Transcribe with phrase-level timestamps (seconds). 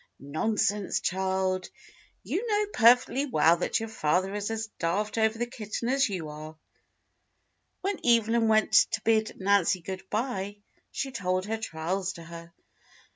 [0.19, 1.69] "Nonsense, child;
[2.23, 6.27] you know perfectly well that your father is as daft over the kitten as you
[6.29, 6.57] are."
[7.81, 10.57] When Evelyn went to bid Nancy good bye
[10.89, 12.51] she told her trials to her.